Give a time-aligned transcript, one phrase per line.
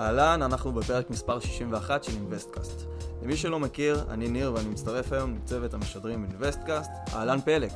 [0.00, 2.82] אהלן, אנחנו בפרק מספר 61 של אינוויסטקאסט.
[3.22, 6.90] למי שלא מכיר, אני ניר ואני מצטרף היום לצוות המשדרים אינוויסטקאסט.
[7.14, 7.70] אהלן פלג.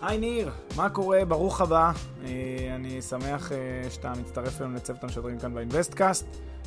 [0.00, 1.24] היי ניר, מה קורה?
[1.24, 1.92] ברוך הבא.
[2.24, 6.26] אה, אני שמח אה, שאתה מצטרף היום לצוות המשדרים כאן באינוויסטקאסט.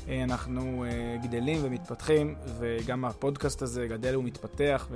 [0.09, 0.85] אה, אנחנו
[1.23, 4.87] גדלים ומתפתחים, וגם הפודקאסט הזה גדל ומתפתח,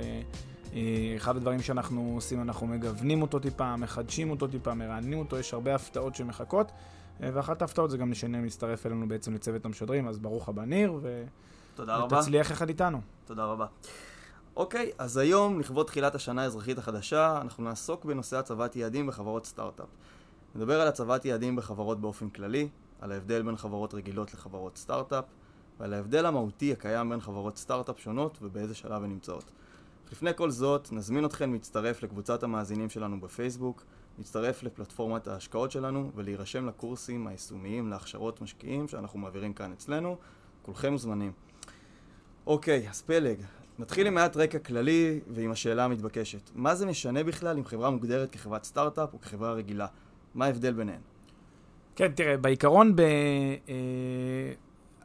[0.72, 5.74] ואחד הדברים שאנחנו עושים, אנחנו מגוונים אותו טיפה, מחדשים אותו טיפה, מרעננים אותו, יש הרבה
[5.74, 6.72] הפתעות שמחכות.
[7.20, 11.24] ואחת ההפתעות זה גם שניר מצטרף אלינו בעצם לצוות המשדרים, אז ברוך הבא ניר, ו...
[11.74, 12.18] תודה רבה.
[12.18, 13.00] ותצליח יחד איתנו.
[13.24, 13.66] תודה רבה.
[14.56, 19.86] אוקיי, אז היום, לכבוד תחילת השנה האזרחית החדשה, אנחנו נעסוק בנושא הצבת יעדים בחברות סטארט-אפ.
[20.54, 22.68] נדבר על הצבת יעדים בחברות באופן כללי,
[23.00, 25.24] על ההבדל בין חברות רגילות לחברות סטארט-אפ,
[25.80, 29.44] ועל ההבדל המהותי הקיים בין חברות סטארט-אפ שונות ובאיזה שלב הן נמצאות.
[30.12, 33.84] לפני כל זאת, נזמין אתכם להצטרף לקבוצת המאזינים שלנו בפייסבוק,
[34.18, 40.16] להצטרף לפלטפורמת ההשקעות שלנו ולהירשם לקורסים היישומיים להכשרות משקיעים שאנחנו מעבירים כאן אצלנו.
[40.62, 41.32] כולכם מוזמנים.
[42.46, 43.36] אוקיי, אז פלג,
[43.78, 46.50] נתחיל עם מעט רקע כללי ועם השאלה המתבקשת.
[46.54, 49.86] מה זה משנה בכלל אם חברה מוגדרת כחברת סטארט-אפ או כחברה רגילה?
[50.34, 51.00] מה ההבדל ביניהן?
[51.96, 52.96] כן, תראה, בעיקרון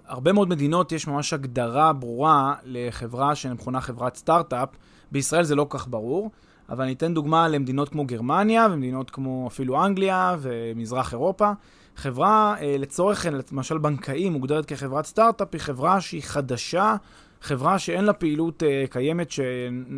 [0.05, 4.69] בהרבה אה, מאוד מדינות יש ממש הגדרה ברורה לחברה שמכונה חברת סטארט-אפ.
[5.11, 6.31] בישראל זה לא כך ברור.
[6.69, 11.51] אבל אני אתן דוגמה למדינות כמו גרמניה, ומדינות כמו אפילו אנגליה ומזרח אירופה.
[11.95, 16.95] חברה, אה, לצורך, למשל בנקאי, מוגדרת כחברת סטארט-אפ, היא חברה שהיא חדשה,
[17.41, 19.39] חברה שאין לה פעילות אה, קיימת ש...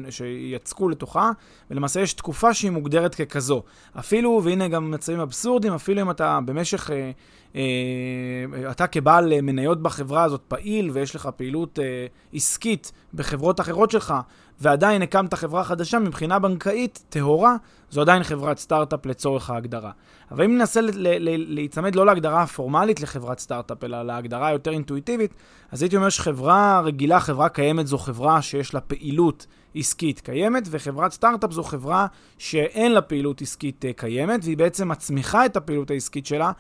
[0.10, 1.32] שיצקו לתוכה,
[1.72, 3.64] ולמעשה יש תקופה שהיא מוגדרת ככזו.
[4.00, 6.92] אפילו, והנה גם מצבים אבסורדים, אפילו אם אתה במשך...
[6.92, 7.12] אה,
[7.56, 14.14] אה, אתה כבעל מניות בחברה הזאת פעיל ויש לך פעילות אה, עסקית בחברות אחרות שלך,
[14.62, 17.56] ועדיין הקמת חברה חדשה, מבחינה בנקאית טהורה,
[17.92, 19.92] זו עדיין חברת סטארט-אפ לצורך ההגדרה.
[20.32, 25.34] אבל אם ננסה להיצמד לא להגדרה הפורמלית לחברת סטארט-אפ, אלא להגדרה היותר אינטואיטיבית,
[25.72, 31.12] אז הייתי אומר שחברה רגילה, חברה קיימת, זו חברה שיש לה פעילות עסקית קיימת, וחברת
[31.12, 36.26] סטארט-אפ זו חברה שאין לה פעילות עסקית אה, קיימת, והיא בעצם מצמיחה את הפעילות העסקית
[36.26, 36.52] שלה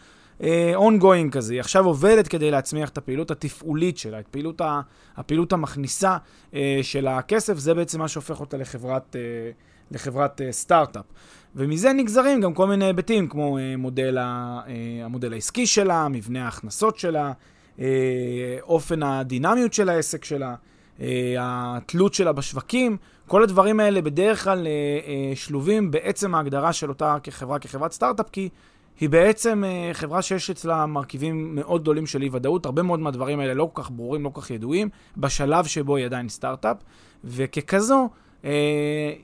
[0.76, 4.82] אונגוינג uh, כזה, היא עכשיו עובדת כדי להצמיח את הפעילות התפעולית שלה, את פעילות ה,
[5.18, 6.18] הפעילות המכניסה
[6.52, 11.06] uh, של הכסף, זה בעצם מה שהופך אותה לחברת, uh, לחברת uh, סטארט-אפ.
[11.56, 14.70] ומזה נגזרים גם כל מיני היבטים, כמו uh, מודל ה, uh,
[15.06, 17.32] המודל העסקי שלה, מבנה ההכנסות שלה,
[17.78, 17.82] uh,
[18.62, 20.56] אופן הדינמיות של העסק שלה,
[20.98, 21.02] uh,
[21.40, 24.68] התלות שלה בשווקים, כל הדברים האלה בדרך כלל
[25.36, 28.50] שלובים בעצם ההגדרה של אותה כחברה, כחברת סטארט-אפ, כי
[29.00, 32.66] היא בעצם uh, חברה שיש אצלה מרכיבים מאוד גדולים של אי-ודאות.
[32.66, 36.06] הרבה מאוד מהדברים האלה לא כל כך ברורים, לא כל כך ידועים, בשלב שבו היא
[36.06, 36.78] עדיין סטארט-אפ,
[37.24, 38.10] וככזו,
[38.42, 38.46] uh,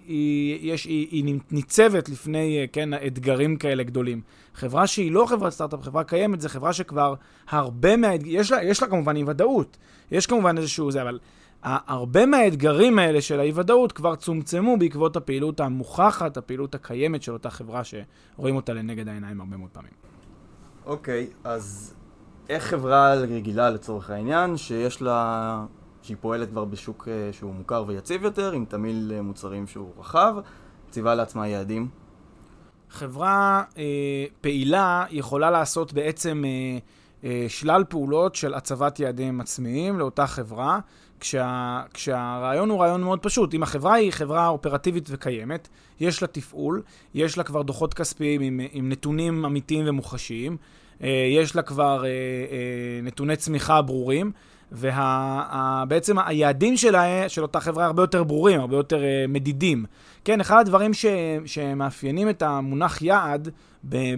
[0.08, 4.22] היא, יש, היא, היא ניצבת לפני, uh, כן, אתגרים כאלה גדולים.
[4.54, 7.14] חברה שהיא לא חברת סטארט-אפ, חברה קיימת, זה חברה שכבר
[7.50, 8.08] הרבה מה...
[8.26, 9.78] יש לה, יש לה כמובן אי-ודאות.
[10.12, 11.20] יש כמובן איזשהו זה, אבל...
[11.66, 17.82] הרבה מהאתגרים האלה של האי-ודאות כבר צומצמו בעקבות הפעילות המוכחת, הפעילות הקיימת של אותה חברה
[17.84, 19.92] שרואים אותה לנגד העיניים הרבה מאוד פעמים.
[20.86, 21.94] אוקיי, okay, אז
[22.50, 25.66] איך חברה רגילה לצורך העניין, שיש לה,
[26.02, 30.36] שהיא פועלת כבר בשוק אה, שהוא מוכר ויציב יותר, עם תמיל אה, מוצרים שהוא רחב,
[30.90, 31.90] מציבה לעצמה יעדים?
[32.90, 36.78] חברה אה, פעילה יכולה לעשות בעצם אה, אה,
[37.48, 40.80] שלל פעולות של הצבת יעדים עצמיים לאותה חברה.
[41.20, 43.54] כשה, כשהרעיון הוא רעיון מאוד פשוט.
[43.54, 45.68] אם החברה היא חברה אופרטיבית וקיימת,
[46.00, 46.82] יש לה תפעול,
[47.14, 50.58] יש לה כבר דוחות כספיים עם, עם נתונים אמיתיים ומוחשיים,
[51.04, 54.32] אה, יש לה כבר אה, אה, נתוני צמיחה ברורים,
[54.72, 59.86] ובעצם היעדים שלה, של אותה חברה הרבה יותר ברורים, הרבה יותר מדידים.
[60.24, 61.06] כן, אחד הדברים ש,
[61.46, 63.50] שמאפיינים את המונח יעד,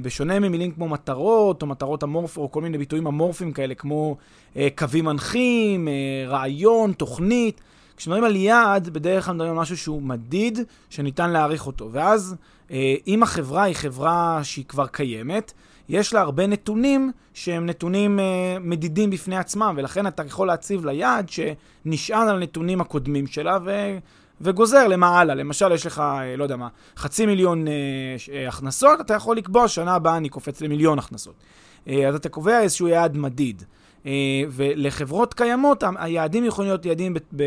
[0.01, 4.17] בשונה ממילים כמו מטרות, או מטרות אמורפות, או כל מיני ביטויים אמורפיים כאלה, כמו
[4.57, 5.93] אה, קווים מנחים, אה,
[6.27, 7.61] רעיון, תוכנית.
[7.97, 10.59] כשמדברים על יעד, בדרך כלל מדברים על משהו שהוא מדיד,
[10.89, 11.89] שניתן להעריך אותו.
[11.91, 12.35] ואז,
[12.71, 15.53] אה, אם החברה היא חברה שהיא כבר קיימת,
[15.89, 20.93] יש לה הרבה נתונים שהם נתונים אה, מדידים בפני עצמם, ולכן אתה יכול להציב לה
[20.93, 23.97] יעד שנשען על הנתונים הקודמים שלה, ו...
[24.41, 25.35] וגוזר למה הלאה.
[25.35, 26.67] למשל, יש לך, אה, לא יודע מה,
[26.97, 27.73] חצי מיליון אה,
[28.33, 31.35] אה, הכנסות, אתה יכול לקבוע שנה הבאה אני קופץ למיליון הכנסות.
[31.87, 33.63] אה, אז אתה קובע איזשהו יעד מדיד.
[34.07, 37.43] אה, ולחברות קיימות, היעדים יכולים להיות יעדים ב, ב,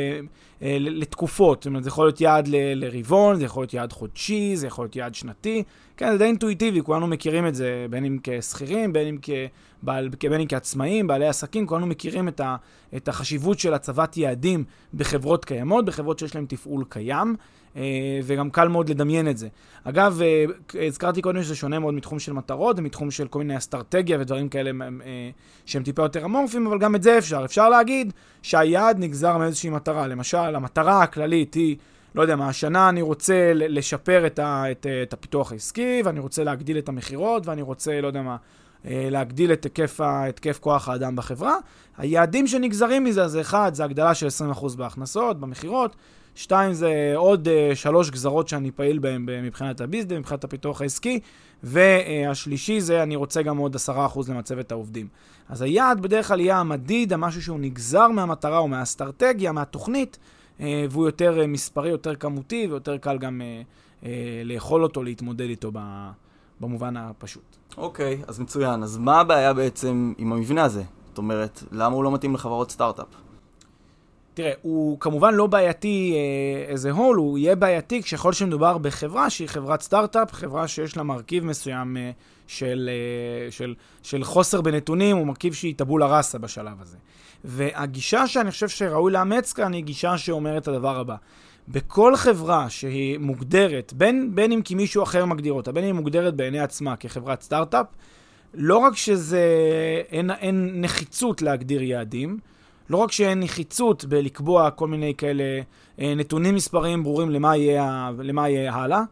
[0.62, 1.62] אה, לתקופות.
[1.62, 4.96] זאת אומרת, זה יכול להיות יעד לרבעון, זה יכול להיות יעד חודשי, זה יכול להיות
[4.96, 5.62] יעד שנתי.
[5.96, 9.18] כן, זה די אינטואיטיבי, כולנו מכירים את זה, בין אם כשכירים, בין
[9.82, 12.56] בין אם כעצמאים, בעלי עסקים, כולנו מכירים את, ה,
[12.96, 14.64] את החשיבות של הצבת יעדים
[14.94, 17.36] בחברות קיימות, בחברות שיש להן תפעול קיים.
[17.76, 17.82] אה,
[18.24, 19.48] וגם קל מאוד לדמיין את זה.
[19.84, 20.44] אגב, אה,
[20.86, 24.70] הזכרתי קודם שזה שונה מאוד מתחום של מטרות ומתחום של כל מיני אסטרטגיה ודברים כאלה
[25.04, 25.30] אה,
[25.66, 27.44] שהם טיפה יותר אמורפיים, אבל גם את זה אפשר.
[27.44, 28.12] אפשר להגיד
[28.42, 30.06] שהיעד נגזר מאיזושהי מטרה.
[30.06, 31.76] למשל, המטרה הכללית היא...
[32.14, 36.44] לא יודע מה, השנה אני רוצה לשפר את, ה, את, את הפיתוח העסקי, ואני רוצה
[36.44, 38.36] להגדיל את המכירות, ואני רוצה, לא יודע מה,
[38.84, 41.56] להגדיל את היקף, היקף כוח האדם בחברה.
[41.98, 45.96] היעדים שנגזרים מזה, זה אחד, זה הגדלה של 20% בהכנסות, במכירות,
[46.34, 51.20] שתיים זה עוד uh, שלוש גזרות שאני פעיל בהן מבחינת הביזנס, מבחינת הפיתוח העסקי,
[51.62, 55.08] והשלישי זה אני רוצה גם עוד עשרה אחוז למצבת העובדים.
[55.48, 60.18] אז היעד בדרך כלל יהיה המדיד, המשהו שהוא נגזר מהמטרה או מהאסטרטגיה, מהתוכנית,
[60.58, 64.06] uh, והוא יותר uh, מספרי, יותר כמותי, ויותר קל גם uh, uh,
[64.44, 65.72] לאכול אותו, להתמודד איתו
[66.60, 67.56] במובן הפשוט.
[67.76, 68.82] אוקיי, okay, אז מצוין.
[68.82, 70.82] אז מה הבעיה בעצם עם המבנה הזה?
[71.08, 73.06] זאת אומרת, למה הוא לא מתאים לחברות סטארט-אפ?
[74.34, 76.14] תראה, הוא כמובן לא בעייתי
[76.68, 81.02] איזה אה, הול, הוא יהיה בעייתי כשכל שמדובר בחברה שהיא חברת סטארט-אפ, חברה שיש לה
[81.02, 82.10] מרכיב מסוים אה,
[82.46, 86.96] של, אה, של, של חוסר בנתונים, הוא מרכיב שהיא טבולה ראסה בשלב הזה.
[87.44, 91.16] והגישה שאני חושב שראוי לאמץ כאן היא גישה שאומרת את הדבר הבא.
[91.72, 96.00] בכל חברה שהיא מוגדרת, בין, בין אם כי מישהו אחר מגדיר אותה, בין אם היא
[96.00, 97.86] מוגדרת בעיני עצמה כחברת סטארט-אפ,
[98.54, 99.44] לא רק שזה,
[100.10, 102.38] אין, אין נחיצות להגדיר יעדים,
[102.90, 105.60] לא רק שאין נחיצות בלקבוע כל מיני כאלה
[106.00, 109.02] אה, נתונים מספריים ברורים למה יהיה, למה יהיה הלאה,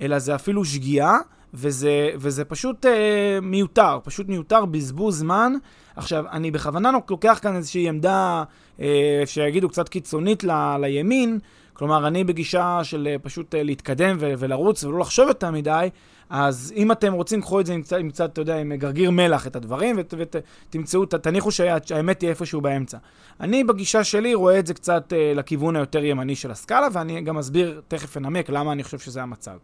[0.00, 1.18] אלא זה אפילו שגיאה,
[1.54, 5.52] וזה, וזה פשוט אה, מיותר, פשוט מיותר, בזבוז זמן.
[5.96, 8.44] עכשיו, אני בכוונה לוקח כאן איזושהי עמדה,
[8.80, 11.38] אה, שיגידו קצת קיצונית ל, לימין,
[11.74, 15.88] כלומר, אני בגישה של אה, פשוט אה, להתקדם ולרוץ ולא לחשוב יותר מדי,
[16.30, 19.10] אז אם אתם רוצים, קחו את זה עם קצת, עם קצת, אתה יודע, עם גרגיר
[19.10, 22.98] מלח את הדברים, ותמצאו, ות, תניחו שהאמת תהיה איפשהו באמצע.
[23.40, 27.38] אני בגישה שלי רואה את זה קצת uh, לכיוון היותר ימני של הסקאלה, ואני גם
[27.38, 29.56] אסביר, תכף אנמק, למה אני חושב שזה המצב.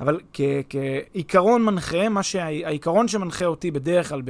[0.00, 0.20] אבל
[0.68, 4.22] כעיקרון מנחה, מה שהעיקרון שמנחה אותי בדרך כלל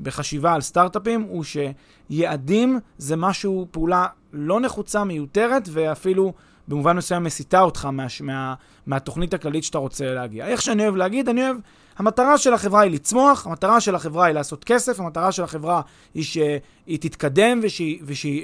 [0.00, 6.32] בחשיבה על סטארט-אפים, הוא שיעדים זה משהו, פעולה לא נחוצה, מיותרת, ואפילו...
[6.70, 8.54] במובן מסוים מסיטה אותך מה, מה,
[8.86, 10.46] מהתוכנית הכללית שאתה רוצה להגיע.
[10.46, 11.56] איך שאני אוהב להגיד, אני אוהב,
[11.98, 15.80] המטרה של החברה היא לצמוח, המטרה של החברה היא לעשות כסף, המטרה של החברה
[16.14, 18.42] היא שהיא תתקדם ושהיא, ושהיא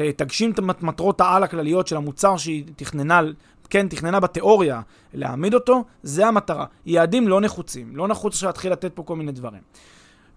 [0.00, 3.20] אה, תגשים את מטרות העל הכלליות של המוצר שהיא תכננה,
[3.70, 4.80] כן, תכננה בתיאוריה
[5.14, 6.66] להעמיד אותו, זה המטרה.
[6.86, 9.60] יעדים לא נחוצים, לא נחוץ להתחיל לתת פה כל מיני דברים.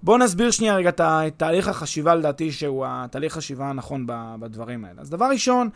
[0.04, 1.02] בואו נסביר שנייה רגע את
[1.38, 4.06] תהליך החשיבה לדעתי שהוא התהליך חשיבה הנכון
[4.40, 5.02] בדברים האלה.
[5.02, 5.70] אז דבר ראשון,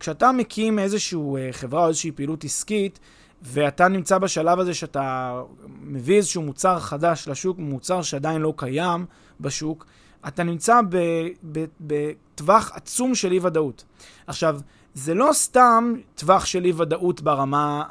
[0.00, 2.98] כשאתה מקים איזושהי אה, חברה או איזושהי פעילות עסקית,
[3.42, 5.34] ואתה נמצא בשלב הזה שאתה
[5.80, 9.06] מביא איזשהו מוצר חדש לשוק, מוצר שעדיין לא קיים
[9.40, 9.86] בשוק,
[10.28, 10.80] אתה נמצא
[11.80, 13.84] בטווח עצום של אי-ודאות.
[14.26, 14.60] עכשיו,
[14.94, 17.82] זה לא סתם טווח של אי-ודאות ברמה,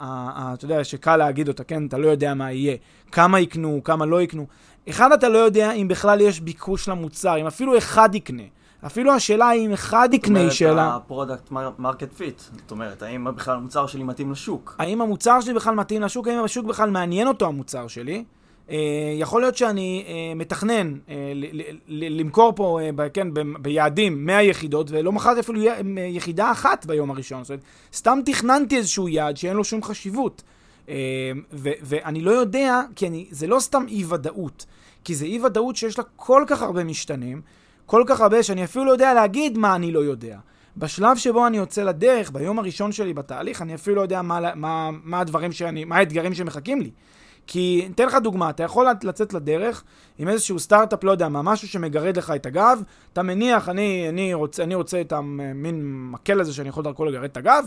[0.53, 1.85] אתה יודע, שקל להגיד אותה, כן?
[1.87, 2.75] אתה לא יודע מה יהיה,
[3.11, 4.47] כמה יקנו, כמה לא יקנו.
[4.89, 8.43] אחד, אתה לא יודע אם בכלל יש ביקוש למוצר, אם אפילו אחד יקנה.
[8.85, 10.69] אפילו השאלה אם אחד יקנה היא שאלה...
[10.71, 12.39] זאת אומרת, ה product market fit.
[12.39, 14.75] זאת אומרת, האם בכלל המוצר שלי מתאים לשוק?
[14.79, 16.27] האם המוצר שלי בכלל מתאים לשוק?
[16.27, 18.23] האם השוק בכלל מעניין אותו המוצר שלי?
[18.67, 18.71] Uh,
[19.19, 21.09] יכול להיות שאני uh, מתכנן uh,
[21.87, 25.69] למכור פה, uh, כן, ב- ביעדים 100 יחידות, ולא מכרתי אפילו י-
[26.15, 27.43] יחידה אחת ביום הראשון.
[27.43, 27.61] זאת אומרת,
[27.93, 30.43] סתם תכננתי איזשהו יעד שאין לו שום חשיבות.
[30.85, 30.89] Uh,
[31.53, 34.65] ו- ואני לא יודע, כי אני, זה לא סתם אי-ודאות,
[35.03, 37.41] כי זה אי-ודאות שיש לה כל כך הרבה משתנים,
[37.87, 40.37] כל כך הרבה שאני אפילו לא יודע להגיד מה אני לא יודע.
[40.77, 44.89] בשלב שבו אני יוצא לדרך, ביום הראשון שלי בתהליך, אני אפילו לא יודע מה, מה,
[45.03, 46.91] מה הדברים שאני, מה האתגרים שמחכים לי.
[47.47, 49.83] כי, אתן לך דוגמה, אתה יכול לצאת לדרך
[50.17, 52.81] עם איזשהו סטארט-אפ, לא יודע מה, משהו שמגרד לך את הגב,
[53.13, 57.23] אתה מניח, אני, אני, רוצה, אני רוצה את המין מקל הזה שאני יכול דרכו לגרד
[57.23, 57.65] את הגב,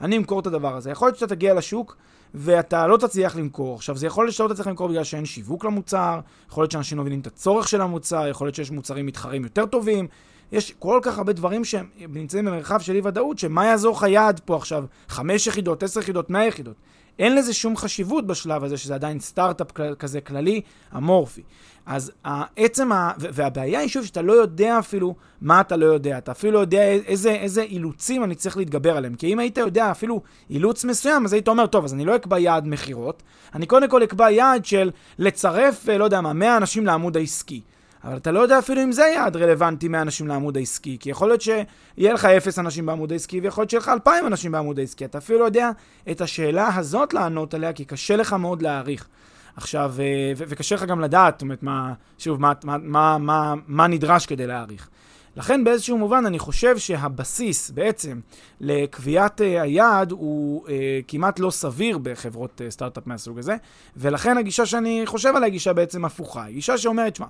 [0.00, 0.90] ואני אמכור את הדבר הזה.
[0.90, 1.96] יכול להיות שאתה תגיע לשוק,
[2.34, 3.74] ואתה לא תצליח למכור.
[3.74, 6.98] עכשיו, זה יכול להיות שאתה לא תצליח למכור בגלל שאין שיווק למוצר, יכול להיות שאנשים
[6.98, 10.08] לא מבינים את הצורך של המוצר, יכול להיות שיש מוצרים מתחרים יותר טובים.
[10.52, 14.56] יש כל כך הרבה דברים שהם נמצאים במרחב של אי-ודאות, שמה יעזור לך יעד פה
[14.56, 14.84] עכשיו?
[15.08, 16.76] חמש יחידות, עשר יחידות, מאה יחידות.
[17.18, 20.60] אין לזה שום חשיבות בשלב הזה, שזה עדיין סטארט-אפ כזה כללי,
[20.96, 21.42] אמורפי.
[21.86, 22.12] אז
[22.56, 23.12] עצם, ה...
[23.18, 26.18] והבעיה היא שוב שאתה לא יודע אפילו מה אתה לא יודע.
[26.18, 29.14] אתה אפילו לא יודע איזה, איזה אילוצים אני צריך להתגבר עליהם.
[29.14, 32.38] כי אם היית יודע אפילו אילוץ מסוים, אז היית אומר, טוב, אז אני לא אקבע
[32.38, 33.22] יעד מכירות,
[33.54, 37.60] אני קודם כל אקבע יעד של לצרף, לא יודע מה, 100 אנשים לעמוד העסקי.
[38.04, 41.40] אבל אתה לא יודע אפילו אם זה יעד רלוונטי מהאנשים לעמוד העסקי, כי יכול להיות
[41.40, 45.04] שיהיה לך אפס אנשים בעמוד העסקי, ויכול להיות שיהיה לך אלפיים אנשים בעמוד העסקי.
[45.04, 45.70] אתה אפילו לא יודע
[46.10, 49.08] את השאלה הזאת לענות עליה, כי קשה לך מאוד להעריך.
[49.56, 53.86] עכשיו, אה, וקשה לך גם לדעת, זאת אומרת, מה, שוב, מה, מה, מה, מה, מה
[53.86, 54.88] נדרש כדי להעריך.
[55.36, 58.20] לכן באיזשהו מובן אני חושב שהבסיס בעצם
[58.60, 60.70] לקביעת uh, היעד הוא uh,
[61.08, 63.56] כמעט לא סביר בחברות uh, סטארט-אפ מהסוג הזה,
[63.96, 66.44] ולכן הגישה שאני חושב עליה היא גישה בעצם הפוכה.
[66.44, 67.26] היא גישה שאומרת, שמע,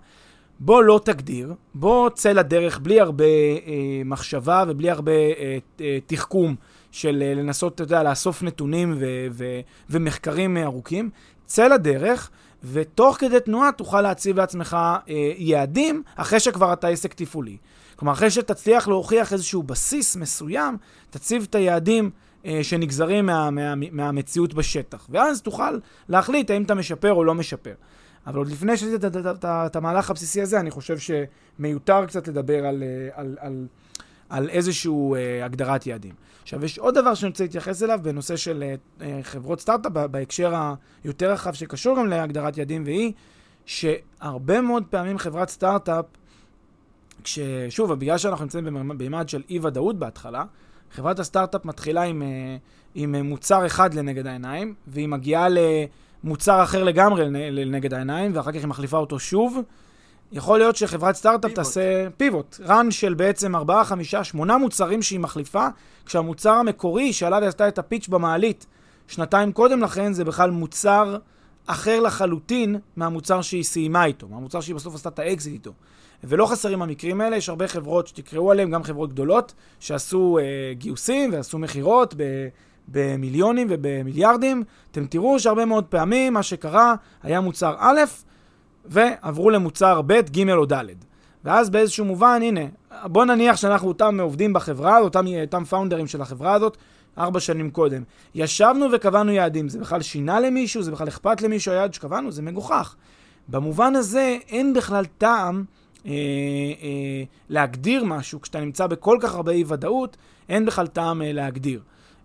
[0.65, 3.69] בוא לא תגדיר, בוא צא לדרך בלי הרבה uh,
[4.05, 6.55] מחשבה ובלי הרבה uh, uh, תחכום
[6.91, 11.11] של uh, לנסות, אתה יודע, לאסוף נתונים ו- ו- ומחקרים ארוכים.
[11.47, 12.31] צא לדרך.
[12.65, 14.77] ותוך כדי תנועה תוכל להציב לעצמך
[15.09, 17.57] אה, יעדים אחרי שכבר אתה עסק תפעולי.
[17.97, 20.77] כלומר, אחרי שתצליח להוכיח איזשהו בסיס מסוים,
[21.11, 22.11] תציב את היעדים
[22.47, 25.07] אה, שנגזרים מה, מה, מהמציאות בשטח.
[25.11, 25.79] ואז תוכל
[26.09, 27.75] להחליט האם אתה משפר או לא משפר.
[28.27, 29.05] אבל עוד לפני שעשית
[29.45, 33.67] את המהלך הבסיסי הזה, אני חושב שמיותר קצת לדבר על, אה, על, על,
[34.29, 36.15] על איזושהי אה, הגדרת יעדים.
[36.43, 40.55] עכשיו, יש עוד דבר שאני רוצה להתייחס אליו בנושא של אה חברות סטארט-אפ, בהקשר
[41.05, 43.13] היותר רחב שקשור גם להגדרת יעדים, והיא
[43.67, 46.05] שהרבה מאוד פעמים חברת סטארט-אפ
[47.25, 50.45] כששוב, בגלל שאנחנו נמצאים בממד של אי-ודאות בהתחלה,
[50.93, 52.23] חברת הסטארט-אפ מתחילה עם,
[52.95, 55.49] עם מוצר אחד לנגד העיניים, והיא מגיעה
[56.25, 59.59] למוצר אחר לגמרי לנגד העיניים, ואחר כך היא מחליפה אותו שוב.
[60.33, 65.67] יכול להיות שחברת סטארט-אפ תעשה pivot, run של בעצם 4, 5, 8 מוצרים שהיא מחליפה,
[66.07, 68.67] כשהמוצר המקורי שעליו היא עשתה את ה pitch במעלית
[69.09, 71.17] שנתיים קודם לכן, זה בכלל מוצר
[71.67, 75.73] אחר לחלוטין מהמוצר שהיא סיימה איתו, מהמוצר שהיא בסוף עשתה את האקזיט איתו.
[76.25, 81.33] ולא חסרים המקרים האלה, יש הרבה חברות שתקראו עליהן, גם חברות גדולות, שעשו אה, גיוסים
[81.33, 82.23] ועשו מכירות ב...
[82.89, 84.65] במיליונים ובמיליארדים.
[84.91, 88.01] אתם תראו שהרבה מאוד פעמים מה שקרה היה מוצר א',
[88.85, 90.85] ועברו למוצר ב', ג' או ד'.
[91.45, 92.61] ואז באיזשהו מובן, הנה,
[93.05, 96.77] בוא נניח שאנחנו אותם עובדים בחברה, אותם, אותם פאונדרים של החברה הזאת,
[97.19, 98.03] ארבע שנים קודם.
[98.35, 99.69] ישבנו וקבענו יעדים.
[99.69, 100.83] זה בכלל שינה למישהו?
[100.83, 102.31] זה בכלל אכפת למישהו היעד שקבענו?
[102.31, 102.95] זה מגוחך.
[103.49, 105.65] במובן הזה, אין בכלל טעם
[106.07, 106.11] אה,
[106.83, 110.17] אה, להגדיר משהו, כשאתה נמצא בכל כך הרבה אי-ודאות,
[110.49, 111.81] אין בכלל טעם אה, להגדיר.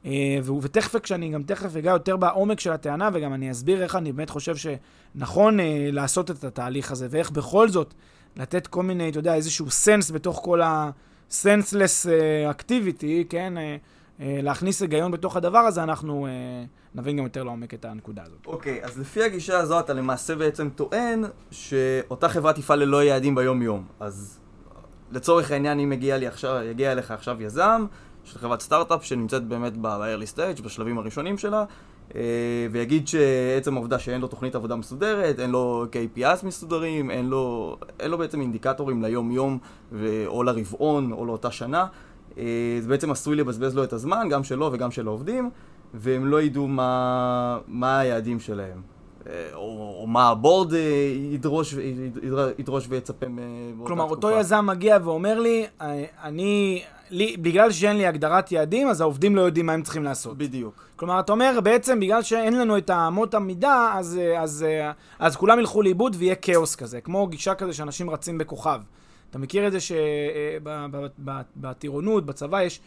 [0.05, 4.11] אה, ותכף, כשאני גם תכף אגע יותר בעומק של הטענה, וגם אני אסביר איך אני
[4.11, 7.93] באמת חושב שנכון אה, לעשות את התהליך הזה, ואיך בכל זאת
[8.35, 13.53] לתת כל מיני, אתה יודע, איזשהו סנס בתוך כל ה-senseless אה, activity, כן?
[14.19, 16.27] להכניס היגיון בתוך הדבר הזה, אנחנו
[16.95, 18.45] נבין גם יותר לעומק את הנקודה הזאת.
[18.45, 23.35] אוקיי, okay, אז לפי הגישה הזו אתה למעשה בעצם טוען שאותה חברה תפעל ללא יעדים
[23.35, 23.85] ביום-יום.
[23.99, 24.39] אז
[25.11, 27.85] לצורך העניין, אם יגיע, לי עכשיו, יגיע אליך עכשיו יזם
[28.27, 31.65] של חברת סטארט-אפ שנמצאת באמת ב-early stage, בשלבים הראשונים שלה,
[32.15, 32.21] אה,
[32.71, 38.11] ויגיד שעצם העובדה שאין לו תוכנית עבודה מסודרת, אין לו KPIs מסודרים, אין לו, אין
[38.11, 39.57] לו בעצם אינדיקטורים ליום-יום
[40.25, 41.85] או לרבעון או לאותה שנה,
[42.79, 45.49] זה בעצם עשוי לבזבז לו את הזמן, גם שלו וגם של העובדים.
[45.93, 48.96] והם לא ידעו מה, מה היעדים שלהם.
[49.29, 50.79] אה, או, או מה הבורד אה,
[51.31, 51.75] ידרוש,
[52.57, 53.87] ידרוש ויצפה באותה תקופה.
[53.87, 59.01] כלומר, אותו יזם מגיע ואומר לי, אה, אני, לי, בגלל שאין לי הגדרת יעדים, אז
[59.01, 60.37] העובדים לא יודעים מה הם צריכים לעשות.
[60.37, 60.83] בדיוק.
[60.95, 64.65] כלומר, אתה אומר, בעצם בגלל שאין לנו את אמות המידה, אז, אז,
[65.19, 68.81] אז, כולם ילכו לאיבוד ויהיה כאוס כזה, כמו גישה כזה שאנשים רצים בכוכב.
[69.29, 69.77] אתה מכיר את זה
[71.57, 72.79] שבטירונות, בצבא, יש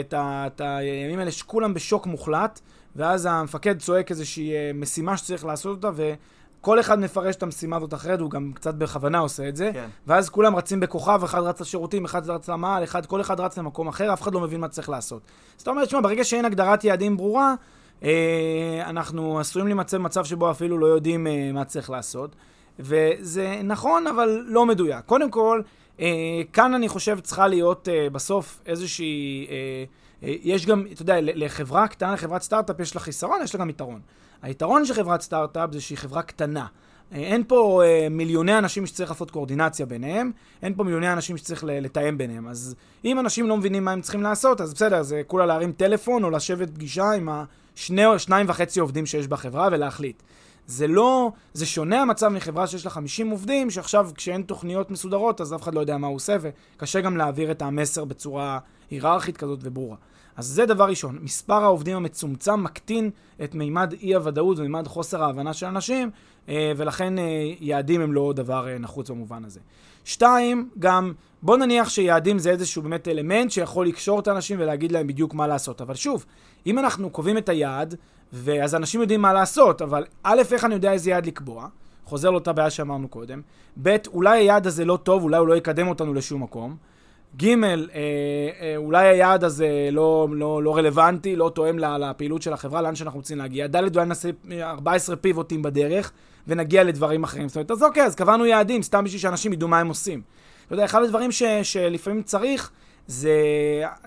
[0.00, 2.60] את הימים האלה שכולם בשוק מוחלט,
[2.96, 7.94] ואז המפקד צועק איזושהי אה, משימה שצריך לעשות אותה, וכל אחד מפרש את המשימה הזאת
[7.94, 9.88] אחרת, הוא גם קצת בכוונה עושה את זה, כן.
[10.06, 13.88] ואז כולם רצים בכוכב, אחד רץ לשירותים, אחד רץ למעל, אחד, כל אחד רץ למקום
[13.88, 15.22] אחר, אף אחד לא מבין מה צריך לעשות.
[15.56, 17.54] אז אתה אומר, תשמע, ברגע שאין הגדרת יעדים ברורה,
[18.02, 22.36] אה, אנחנו עשויים להימצא במצב שבו אפילו לא יודעים אה, מה צריך לעשות.
[22.78, 25.04] וזה נכון, אבל לא מדויק.
[25.06, 25.62] קודם כל,
[26.00, 26.06] אה,
[26.52, 29.46] כאן אני חושב צריכה להיות אה, בסוף איזושהי...
[29.50, 29.84] אה, אה,
[30.26, 34.00] יש גם, אתה יודע, לחברה קטנה, לחברת סטארט-אפ יש לה חיסרון, יש לה גם יתרון.
[34.42, 36.66] היתרון של חברת סטארט-אפ זה שהיא חברה קטנה.
[37.12, 40.30] אה, אין פה אה, מיליוני אנשים שצריך לעשות קואורדינציה ביניהם,
[40.62, 42.48] אין פה מיליוני אנשים שצריך לתאם ביניהם.
[42.48, 46.24] אז אם אנשים לא מבינים מה הם צריכים לעשות, אז בסדר, זה כולה להרים טלפון
[46.24, 50.22] או לשבת פגישה עם השני או שניים וחצי עובדים שיש בחברה ולהחליט.
[50.66, 55.54] זה לא, זה שונה המצב מחברה שיש לה 50 עובדים, שעכשיו כשאין תוכניות מסודרות אז
[55.54, 58.58] אף אחד לא יודע מה הוא עושה, וקשה גם להעביר את המסר בצורה
[58.90, 59.96] היררכית כזאת וברורה.
[60.36, 63.10] אז זה דבר ראשון, מספר העובדים המצומצם מקטין
[63.44, 66.10] את מימד אי-הוודאות ומימד חוסר ההבנה של אנשים,
[66.48, 67.24] אה, ולכן אה,
[67.60, 69.60] יעדים הם לא דבר אה, נחוץ במובן הזה.
[70.04, 71.12] שתיים, גם
[71.42, 75.46] בוא נניח שיעדים זה איזשהו באמת אלמנט שיכול לקשור את האנשים ולהגיד להם בדיוק מה
[75.46, 75.80] לעשות.
[75.80, 76.24] אבל שוב,
[76.66, 77.94] אם אנחנו קובעים את היעד,
[78.32, 81.68] ואז אנשים יודעים מה לעשות, אבל א', איך אני יודע איזה יעד לקבוע?
[82.04, 83.40] חוזר לאותה בעיה שאמרנו קודם.
[83.82, 86.76] ב', אולי היעד הזה לא טוב, אולי הוא לא יקדם אותנו לשום מקום.
[87.42, 87.74] ג', אה,
[88.60, 93.18] אה, אולי היעד הזה לא, לא, לא רלוונטי, לא תואם לפעילות של החברה, לאן שאנחנו
[93.18, 93.66] רוצים להגיע.
[93.66, 94.30] ד', אולי נעשה
[94.62, 96.12] 14 פיבוטים בדרך,
[96.46, 97.48] ונגיע לדברים אחרים.
[97.48, 100.22] זאת אומרת, אז אוקיי, אז קבענו יעדים, סתם בשביל שאנשים ידעו מה הם עושים.
[100.66, 102.70] אתה יודע, אחד הדברים ש, שלפעמים צריך,
[103.06, 103.32] זה,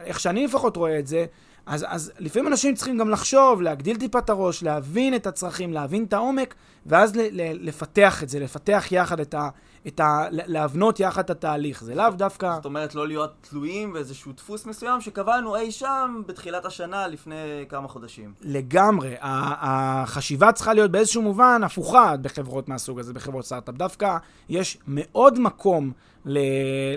[0.03, 1.25] איך שאני לפחות רואה את זה,
[1.65, 6.03] אז, אז לפעמים אנשים צריכים גם לחשוב, להגדיל טיפה את הראש, להבין את הצרכים, להבין
[6.03, 9.49] את העומק, ואז ל, ל, לפתח את זה, לפתח יחד את ה...
[9.87, 10.25] את ה...
[10.31, 11.83] להבנות יחד את התהליך.
[11.83, 12.55] זה לאו דווקא...
[12.55, 17.87] זאת אומרת, לא להיות תלויים באיזשהו דפוס מסוים שקבענו אי שם בתחילת השנה לפני כמה
[17.87, 18.33] חודשים.
[18.41, 19.15] לגמרי.
[19.21, 23.75] החשיבה צריכה להיות באיזשהו מובן הפוכה בחברות מהסוג הזה, בחברות סטארט-אפ.
[23.75, 24.17] דווקא
[24.49, 25.91] יש מאוד מקום
[26.25, 26.39] ל,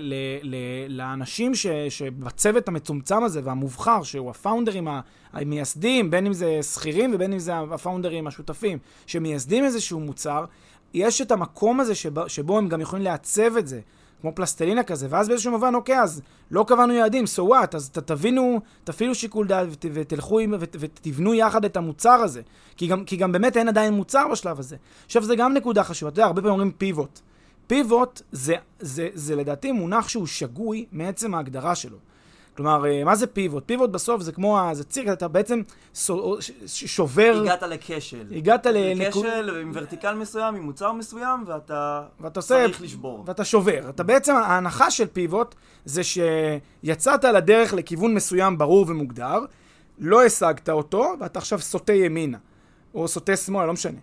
[0.01, 0.57] ל, ל,
[0.89, 4.89] לאנשים ש, שבצוות המצומצם הזה והמובחר, שהוא הפאונדרים
[5.33, 10.45] המייסדים, בין אם זה שכירים ובין אם זה הפאונדרים השותפים, שמייסדים איזשהו מוצר,
[10.95, 13.81] יש את המקום הזה שבו, שבו הם גם יכולים לעצב את זה,
[14.21, 17.77] כמו פלסטלינה כזה, ואז באיזשהו מובן, אוקיי, אז לא קבענו יעדים, so what?
[17.77, 22.43] אז ת, תבינו, תפעילו שיקול דעת ות, ותלכו עם, ות, ותבנו יחד את המוצר הזה.
[22.77, 24.77] כי גם, כי גם באמת אין עדיין מוצר בשלב הזה.
[25.07, 26.11] עכשיו, זה גם נקודה חשובה.
[26.11, 27.21] אתה יודע, הרבה פעמים אומרים פיבוט.
[27.67, 31.97] פיבוט זה, זה, זה, זה לדעתי מונח שהוא שגוי מעצם ההגדרה שלו.
[32.57, 33.63] כלומר, אה, מה זה פיבוט?
[33.67, 35.63] פיבוט בסוף זה כמו, זה ציר, אתה בעצם
[36.67, 37.41] שובר...
[37.43, 38.27] הגעת לכשל.
[38.37, 38.93] הגעת ל...
[39.07, 42.67] לכשל עם ורטיקל מסוים, עם מוצר מסוים, ואתה צריך עושה...
[42.81, 43.25] לשבור.
[43.27, 43.89] ואתה שובר.
[43.89, 45.55] אתה בעצם, ההנחה של פיבוט
[45.85, 49.39] זה שיצאת לדרך לכיוון מסוים ברור ומוגדר,
[49.99, 52.39] לא השגת אותו, ואתה עכשיו סוטה ימינה,
[52.95, 53.99] או סוטה שמאלה, לא משנה.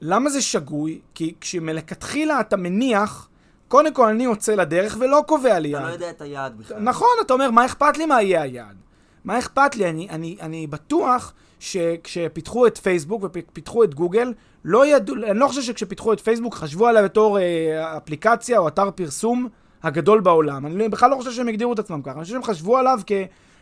[0.00, 1.00] למה זה שגוי?
[1.14, 3.28] כי כשמלכתחילה אתה מניח
[3.68, 5.82] קודם כל אני יוצא לדרך ולא קובע לי יעד.
[5.82, 6.78] אתה לא יודע את היעד בכלל.
[6.80, 8.76] נכון, אתה אומר, מה אכפת לי מה יהיה היעד?
[9.24, 9.90] מה אכפת לי?
[9.90, 14.32] אני, אני, אני בטוח שכשפיתחו את פייסבוק ופיתחו את גוגל,
[14.64, 18.90] לא ידעו, אני לא חושב שכשפיתחו את פייסבוק חשבו עליה בתור אה, אפליקציה או אתר
[18.90, 19.48] פרסום
[19.82, 20.66] הגדול בעולם.
[20.66, 23.12] אני בכלל לא חושב שהם הגדירו את עצמם ככה, אני חושב שהם חשבו עליו כ...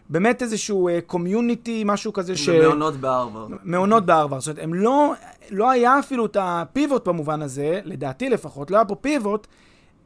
[0.09, 2.49] באמת איזשהו קומיוניטי, uh, משהו כזה ש...
[2.49, 3.51] מעונות בהרווארד.
[3.63, 4.43] מעונות בהרווארד.
[4.43, 5.13] זאת אומרת, הם לא,
[5.51, 9.47] לא היה אפילו את הפיבוט במובן הזה, לדעתי לפחות, לא היה פה פיבוט,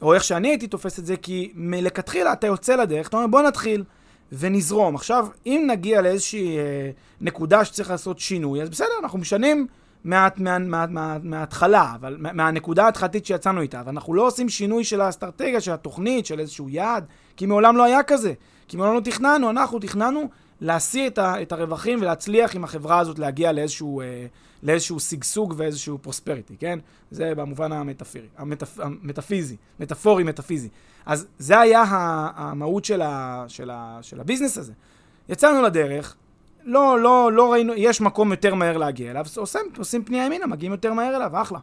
[0.03, 3.43] או איך שאני הייתי תופס את זה, כי מלכתחילה אתה יוצא לדרך, אתה אומר בוא
[3.43, 3.85] נתחיל
[4.33, 4.95] ונזרום.
[4.95, 6.91] עכשיו, אם נגיע לאיזושהי אה,
[7.21, 9.67] נקודה שצריך לעשות שינוי, אז בסדר, אנחנו משנים
[10.05, 10.39] מעט,
[11.23, 15.73] מההתחלה, אבל מה, מהנקודה ההתחלתית שיצאנו איתה, אבל אנחנו לא עושים שינוי של האסטרטגיה, של
[15.73, 17.05] התוכנית, של איזשהו יעד,
[17.37, 18.33] כי מעולם לא היה כזה.
[18.69, 20.29] כי מעולם לא תכננו, אנחנו תכננו
[20.61, 24.01] להשיא את, ה, את הרווחים ולהצליח עם החברה הזאת להגיע לאיזשהו...
[24.01, 24.27] אה,
[24.63, 26.79] לאיזשהו שגשוג ואיזשהו פרוספריטי, כן?
[27.11, 30.69] זה במובן המטאפירי, המטפ, המטאפיזי, מטאפורי, מטאפיזי.
[31.07, 31.85] אז זה היה
[32.37, 34.73] המהות של, ה, של, ה, של הביזנס הזה.
[35.29, 36.17] יצאנו לדרך,
[36.65, 40.73] לא, לא, לא ראינו, יש מקום יותר מהר להגיע אליו, עושים, עושים פנייה ימינה, מגיעים
[40.73, 41.59] יותר מהר אליו, אחלה.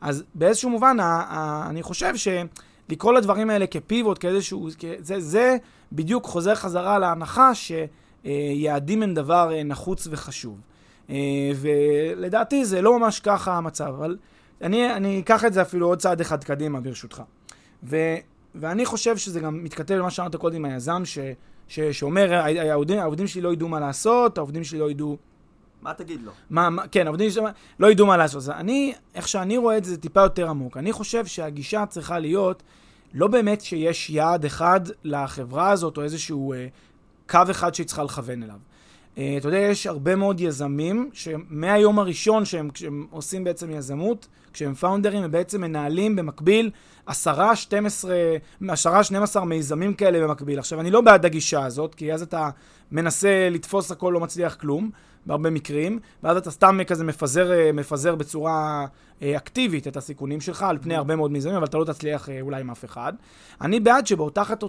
[0.00, 5.56] אז באיזשהו מובן, ה, ה, אני חושב שלקרוא לדברים האלה כפיבוט, כאיזשהו, זה, זה
[5.92, 10.60] בדיוק חוזר חזרה להנחה שיעדים הם דבר אה, נחוץ וחשוב.
[11.10, 14.16] אה, ולדעתי זה לא ממש ככה המצב, אבל
[14.62, 17.22] אני, אני אקח את זה אפילו עוד צעד אחד קדימה, ברשותך.
[17.82, 17.96] ו,
[18.54, 21.18] ואני חושב שזה גם מתכתב למה שאמרת קודם עם היזם, ש,
[21.68, 22.34] ש, שאומר,
[22.70, 25.16] העובדים, העובדים שלי לא ידעו מה לעשות, העובדים שלי לא ידעו...
[25.82, 26.32] מה תגיד לו?
[26.50, 27.44] מה, מה, כן, העובדים שלי
[27.80, 28.36] לא ידעו מה לעשות.
[28.36, 30.76] אז אני, איך שאני רואה את זה, זה טיפה יותר עמוק.
[30.76, 32.62] אני חושב שהגישה צריכה להיות
[33.14, 36.66] לא באמת שיש יעד אחד לחברה הזאת, או איזשהו אה,
[37.28, 38.58] קו אחד שהיא צריכה לכוון אליו.
[39.18, 44.74] אה, אתה יודע, יש הרבה מאוד יזמים שמהיום הראשון שהם, כשהם עושים בעצם יזמות, כשהם
[44.74, 46.70] פאונדרים, הם בעצם מנהלים במקביל
[47.06, 48.14] עשרה, 12,
[48.68, 50.58] עשרה, 12 מיזמים כאלה במקביל.
[50.58, 52.50] עכשיו, אני לא בעד הגישה הזאת, כי אז אתה
[52.92, 54.90] מנסה לתפוס הכל, לא מצליח כלום,
[55.26, 58.86] בהרבה מקרים, ואז אתה סתם כזה מפזר, אה, מפזר בצורה
[59.22, 62.60] אה, אקטיבית את הסיכונים שלך על פני הרבה מאוד מיזמים, אבל אתה לא תצליח אולי
[62.60, 63.12] עם אף אחד.
[63.60, 64.62] אני בעד שבו תחת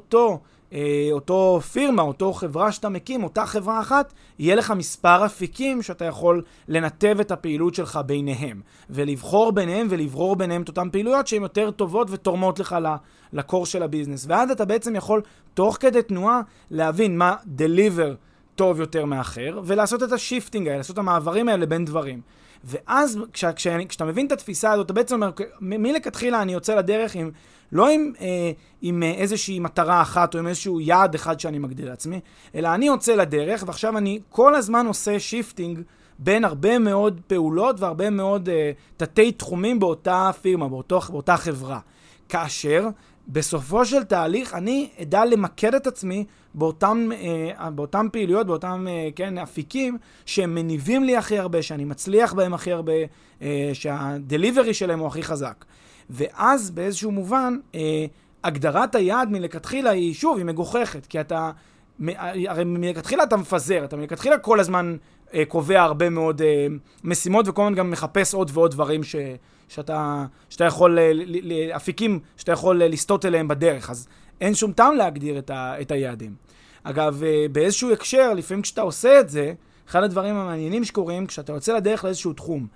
[0.73, 6.05] אה, אותו פירמה, אותו חברה שאתה מקים, אותה חברה אחת, יהיה לך מספר אפיקים שאתה
[6.05, 11.71] יכול לנתב את הפעילות שלך ביניהם, ולבחור ביניהם ולברור ביניהם את אותן פעילויות שהן יותר
[11.71, 12.75] טובות ותורמות לך
[13.33, 14.25] ל core של ה business.
[14.29, 15.21] ואז אתה בעצם יכול,
[15.53, 18.15] תוך כדי תנועה, להבין מה deliver
[18.55, 22.21] טוב יותר מאחר, ולעשות את ה shifting האלה, לעשות את המעברים האלה בין דברים.
[22.63, 27.15] ואז כש, כש, כשאתה מבין את התפיסה הזאת, אתה בעצם אומר, מלכתחילה אני יוצא לדרך
[27.15, 27.31] עם
[27.75, 31.89] לא עם, אה, עם אה, איזושהי מטרה אחת או עם איזשהו יעד אחד שאני מגדיר
[31.89, 32.19] לעצמי,
[32.55, 35.79] אלא אני יוצא לדרך ועכשיו אני כל הזמן עושה shifting
[36.19, 41.79] בין הרבה מאוד פעולות והרבה מאוד אה, תתי תחומים באותה פירמה, באותו, באותה חברה.
[42.29, 42.87] כאשר
[43.27, 47.09] בסופו של תהליך אני אדע למקד את עצמי באותם,
[47.59, 52.53] אה, באותם פעילויות, באותם, אה, כן, אפיקים שהם מניבים לי הכי הרבה, שאני מצליח בהם
[52.53, 52.93] הכי הרבה,
[53.41, 55.65] אה, שהדליברי שלהם הוא הכי חזק.
[56.09, 58.05] ואז באיזשהו מובן, אה,
[58.43, 61.51] הגדרת היעד מלכתחילה היא, שוב, היא מגוחכת, כי אתה,
[62.47, 64.95] הרי מלכתחילה אתה מפזר, אתה מלכתחילה כל הזמן
[65.33, 66.67] אה, קובע הרבה מאוד אה,
[67.03, 69.15] משימות, וכל הזמן גם מחפש עוד ועוד דברים ש,
[69.67, 74.07] שאתה, שאתה יכול, אה, ל, ל, אפיקים שאתה יכול אה, לסטות אליהם בדרך, אז
[74.41, 76.35] אין שום טעם להגדיר את, ה, את היעדים.
[76.83, 79.53] אגב, אה, באיזשהו הקשר, לפעמים כשאתה עושה את זה,
[79.89, 82.67] אחד הדברים המעניינים שקורים, כשאתה יוצא לדרך לאיזשהו תחום,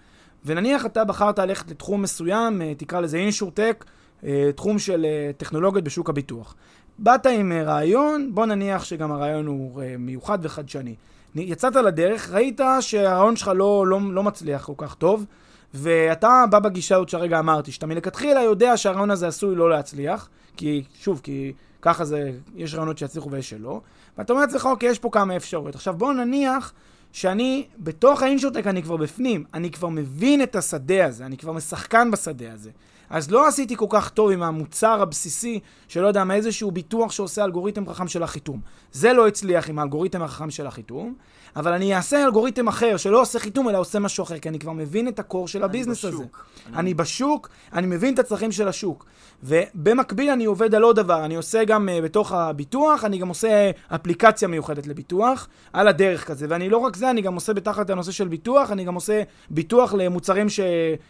[0.46, 3.86] ונניח אתה בחרת ללכת לתחום מסוים, אה, תקרא לזה אינשורטק,
[4.24, 6.56] אה, תחום של אה, טכנולוגיות בשוק הביטוח.
[7.00, 10.96] באת עם רעיון, בוא נניח שגם הרעיון הוא מיוחד וחדשני.
[11.36, 15.26] יצאת לדרך, ראית שהרעיון שלך לא, לא, לא מצליח כל כך טוב,
[15.74, 20.84] ואתה בא בגישה הזאת שהרגע אמרתי, שאתה מלכתחילה יודע שהרעיון הזה עשוי לא להצליח, כי,
[21.02, 23.82] שוב, כי ככה זה, יש רעיונות שיצליחו ויש שלא,
[24.18, 25.76] ואתה אומר לעצמך, אוקיי, יש פה כמה אפשרויות.
[25.76, 26.74] עכשיו בוא נניח
[27.12, 32.12] שאני, בתוך האינשוטק אני כבר בפנים, אני כבר מבין את השדה הזה, אני כבר משחקן
[32.12, 32.72] בשדה הזה.
[33.10, 37.44] אז לא עשיתי כל כך טוב עם המוצר הבסיסי, שלא יודע מה, איזשהו ביטוח שעושה
[37.44, 38.62] אלגוריתם חכם של החיתום.
[38.92, 41.16] זה לא הצליח עם האלגוריתם החכם של החיתום,
[41.56, 44.72] אבל אני אעשה אלגוריתם אחר שלא עושה חיתום אלא עושה משהו אחר, כי אני כבר
[44.72, 46.14] מבין את הקור של הביזנס בשוק.
[46.14, 46.24] הזה.
[46.68, 46.78] אני...
[46.78, 49.06] אני בשוק, אני מבין את הצרכים של השוק.
[49.44, 53.72] ובמקביל אני עובד על עוד דבר, אני עושה גם uh, בתוך הביטוח, אני גם עושה
[53.96, 56.46] אפליקציה מיוחדת לביטוח, על הדרך כזה.
[56.50, 59.94] ואני לא רק זה, אני גם עושה בתחת הנושא של ביטוח, אני גם עושה ביטוח
[59.94, 60.60] למוצרים ש...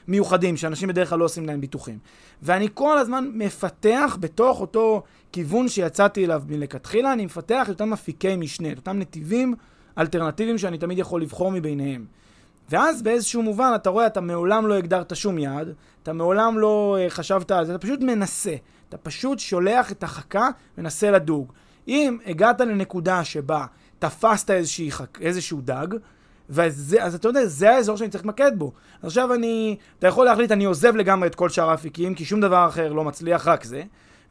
[0.07, 1.97] מיוחדים, שאנשים בדרך כלל לא עושים להם ביטוחים.
[2.41, 8.35] ואני כל הזמן מפתח בתוך אותו כיוון שיצאתי אליו מלכתחילה, אני מפתח את אותם אפיקי
[8.35, 9.55] משנה, את אותם נתיבים
[9.99, 12.05] אלטרנטיביים שאני תמיד יכול לבחור מביניהם.
[12.69, 17.09] ואז באיזשהו מובן אתה רואה, אתה מעולם לא הגדרת שום יעד, אתה מעולם לא uh,
[17.09, 18.55] חשבת על זה, אתה פשוט מנסה.
[18.89, 21.53] אתה פשוט שולח את החכה, מנסה לדוג.
[21.87, 23.65] אם הגעת לנקודה שבה
[23.99, 24.51] תפסת
[24.89, 25.21] חק...
[25.21, 25.87] איזשהו דג,
[26.49, 28.71] וזה, אז אתה יודע, זה האזור שאני צריך להתמקד בו.
[29.03, 32.67] עכשיו אני, אתה יכול להחליט, אני עוזב לגמרי את כל שאר האפיקים, כי שום דבר
[32.67, 33.83] אחר לא מצליח, רק זה,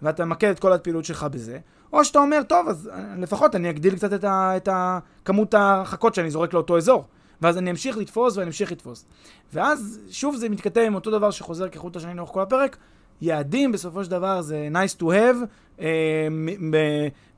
[0.02, 1.58] ואתה ממקד את כל הפעילות שלך בזה,
[1.92, 5.54] או שאתה אומר, טוב, אז אה, לפחות אני אגדיל קצת את, ה, את ה, כמות
[5.58, 7.04] החכות שאני זורק לאותו אזור.
[7.42, 9.04] ואז אני אמשיך לתפוס ואני אמשיך לתפוס.
[9.52, 12.76] ואז שוב זה מתכתב עם אותו דבר שחוזר כחוט השני לאורך כל הפרק.
[13.20, 15.46] יעדים בסופו של דבר זה nice to have,
[15.80, 16.28] אה,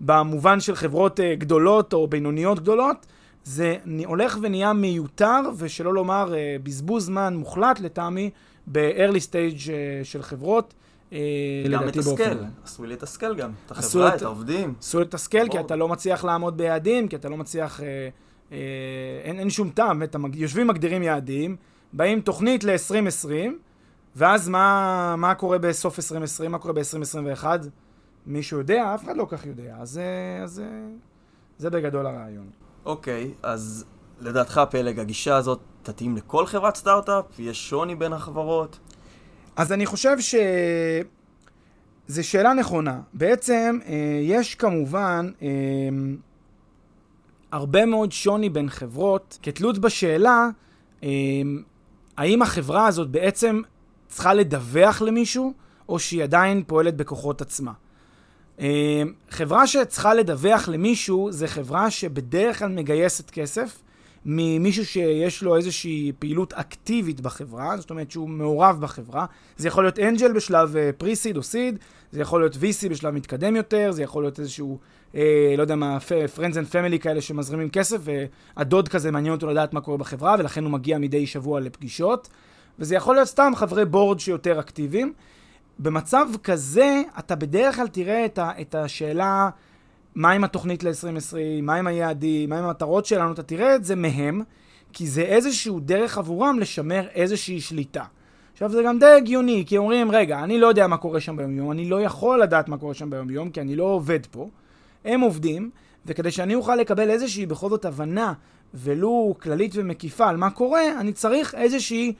[0.01, 3.07] במובן של חברות אה, גדולות או בינוניות גדולות.
[3.45, 8.31] זה הולך ונהיה מיותר, ושלא לומר אה, בזבוז זמן מוחלט לטעמי,
[8.67, 10.75] ב-early stage אה, של חברות.
[11.12, 11.18] אה,
[11.70, 14.75] גם מתסכל, עשוי להתסכל גם, את החברה, את העובדים.
[14.79, 17.81] עשוי להתסכל, כי אתה לא מצליח לעמוד ביעדים, כי אתה לא מצליח...
[19.25, 20.03] אין, אין שום טעם,
[20.35, 21.57] יושבים מגדירים יעדים,
[21.92, 23.31] באים תוכנית ל-2020,
[24.16, 27.44] ואז מה, מה קורה בסוף 2020, מה קורה ב-2021?
[28.27, 28.94] מישהו יודע?
[28.94, 29.77] אף אחד לא כך יודע.
[29.81, 30.01] אז,
[30.42, 30.62] אז
[31.59, 32.51] זה בגדול הרעיון.
[32.85, 33.85] אוקיי, אז
[34.20, 37.25] לדעתך, פלג, הגישה הזאת תתאים לכל חברת סטארט-אפ?
[37.38, 38.79] יש שוני בין החברות?
[39.57, 40.35] אז אני חושב ש...
[42.11, 43.01] זו שאלה נכונה.
[43.15, 45.49] בעצם, אה, יש כמובן אה,
[47.53, 50.49] הרבה מאוד שוני בין חברות, כתלות בשאלה,
[51.03, 51.09] אה,
[52.17, 53.63] האם החברה הזאת בעצם
[54.09, 55.53] צריכה לדווח למישהו,
[55.89, 57.73] או שהיא עדיין פועלת בכוחות עצמה.
[59.31, 63.83] חברה שצריכה לדווח למישהו, זה חברה שבדרך כלל מגייסת כסף
[64.24, 69.26] ממישהו שיש לו איזושהי פעילות אקטיבית בחברה, זאת אומרת שהוא מעורב בחברה.
[69.56, 71.78] זה יכול להיות אנג'ל בשלב פרי-סיד אה, או סיד,
[72.12, 74.78] זה יכול להיות VC בשלב מתקדם יותר, זה יכול להיות איזשהו,
[75.14, 75.98] אה, לא יודע מה,
[76.37, 80.64] Friends and Family כאלה שמזרימים כסף, והדוד כזה מעניין אותו לדעת מה קורה בחברה, ולכן
[80.64, 82.28] הוא מגיע מדי שבוע לפגישות.
[82.78, 85.12] וזה יכול להיות סתם חברי בורד שיותר אקטיביים.
[85.78, 89.50] במצב כזה, אתה בדרך כלל תראה את, ה, את השאלה,
[90.14, 93.96] מה עם התוכנית ל-2020, מה עם היעדים, מה עם המטרות שלנו, אתה תראה את זה
[93.96, 94.42] מהם,
[94.92, 98.05] כי זה איזשהו דרך עבורם לשמר איזושהי שליטה.
[98.53, 101.73] עכשיו זה גם די הגיוני, כי אומרים, רגע, אני לא יודע מה קורה שם ביום-יום,
[101.73, 104.49] אני לא יכול לדעת מה קורה שם ביום-יום, כי אני לא עובד פה.
[105.05, 105.70] הם עובדים,
[106.07, 108.33] וכדי שאני אוכל לקבל איזושהי בכל זאת הבנה,
[108.75, 112.12] ולו כללית ומקיפה על מה קורה, אני צריך איזושהי,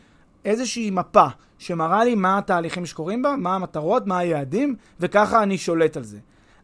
[0.45, 1.27] איזושהי מפה
[1.59, 6.19] שמראה לי מה התהליכים שקורים בה, מה המטרות, מה היעדים, וככה אני שולט על זה.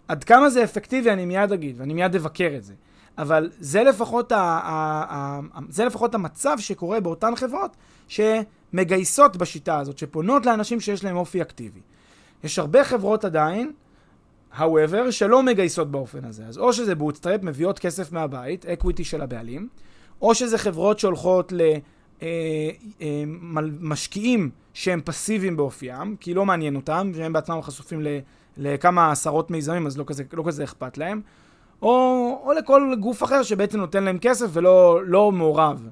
[0.09, 2.75] עד כמה זה אפקטיבי אני מיד אגיד, ואני מיד אבקר את זה.
[3.19, 7.77] אבל זה לפחות, ה, ה, ה, ה, זה לפחות המצב שקורה באותן חברות
[8.09, 11.81] שמגייסות בשיטה הזאת, שפונות לאנשים שיש להם אופי אקטיבי.
[12.45, 13.73] יש הרבה חברות עדיין,
[14.59, 16.47] however, שלא מגייסות באופן הזה.
[16.47, 19.69] אז או שזה bootstrap, מביאות כסף מהבית, equity של הבעלים,
[20.23, 21.61] או שזה חברות שהולכות ל...
[22.23, 23.25] אה, אה,
[23.81, 28.03] משקיעים שהם פסיביים באופיים, כי לא מעניין אותם, והם בעצמם חשופים
[28.57, 31.21] לכמה עשרות מיזמים, אז לא כזה, לא כזה אכפת להם.
[31.83, 35.89] או, או לכל גוף אחר שבעצם נותן להם כסף ולא לא מעורב.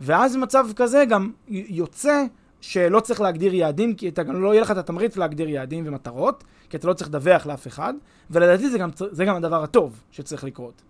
[0.00, 2.24] ואז במצב כזה גם יוצא
[2.60, 6.44] שלא צריך להגדיר יעדים, כי אתה גם לא יהיה לך את התמריץ להגדיר יעדים ומטרות,
[6.70, 7.94] כי אתה לא צריך לדווח לאף אחד,
[8.30, 10.82] ולדעתי זה גם, זה גם הדבר הטוב שצריך לקרות.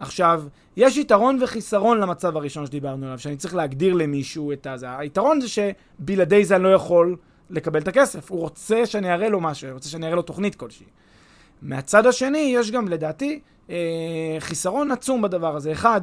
[0.00, 0.44] עכשיו,
[0.76, 4.98] יש יתרון וחיסרון למצב הראשון שדיברנו עליו, שאני צריך להגדיר למישהו את הזה.
[4.98, 7.16] היתרון זה שבלעדי זה אני לא יכול
[7.50, 8.30] לקבל את הכסף.
[8.30, 10.86] הוא רוצה שאני אראה לו משהו, הוא רוצה שאני אראה לו תוכנית כלשהי.
[11.62, 13.76] מהצד השני, יש גם, לדעתי, אה,
[14.38, 15.72] חיסרון עצום בדבר הזה.
[15.72, 16.00] אחד,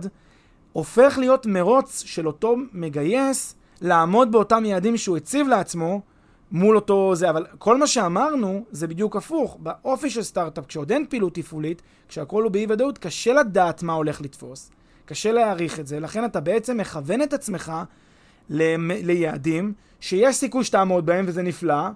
[0.74, 6.02] הופך להיות מרוץ של אותו מגייס לעמוד באותם יעדים שהוא הציב לעצמו
[6.52, 9.58] מול אותו זה, אבל כל מה שאמרנו זה בדיוק הפוך.
[9.60, 14.22] באופי של סטארט-אפ, כשעוד אין פעילות תפעולית, כשהכול הוא באי ודאות, קשה לדעת מה הולך
[14.22, 14.72] לתפוס.
[15.06, 17.74] קשה להעריך את זה, לכן אתה בעצם מכוון את עצמך
[18.50, 21.88] ליעדים שיש סיכוי שתעמוד בהם וזה נפלא,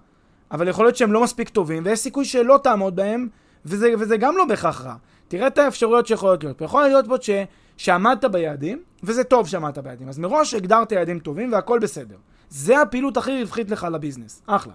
[0.52, 3.28] אבל יכול להיות שהם לא מספיק טובים, ויש סיכוי שלא תעמוד בהם,
[3.66, 4.96] וזה, וזה גם לא בהכרח רע.
[5.28, 6.62] תראה את האפשרויות שיכולות להיות.
[6.62, 7.30] יכול להיות פה ש...
[7.78, 10.10] שעמדת ביעדים, וזה טוב שעמדת ביעדים.
[10.10, 12.16] אז מראש הגדרת יעדים טובים והכל בסדר.
[12.50, 14.42] זה הפעילות הכי רווחית לך לביזנס.
[14.48, 14.74] אחלה.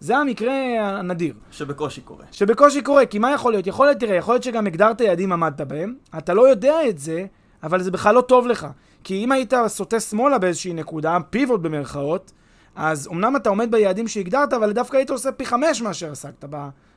[0.00, 1.34] זה המקרה הנדיר.
[1.50, 2.24] שבקושי קורה.
[2.32, 3.66] שבקושי קורה, כי מה יכול להיות?
[3.66, 7.26] יכול להיות, תראה, יכול להיות שגם הגדרת יעדים, עמדת בהם, אתה לא יודע את זה,
[7.62, 8.66] אבל זה בכלל לא טוב לך.
[9.04, 12.32] כי אם היית סוטה שמאלה באיזושהי נקודה, פיבוט במרכאות,
[12.76, 16.44] אז אמנם אתה עומד ביעדים שהגדרת, אבל דווקא היית עושה פי חמש מאשר עסקת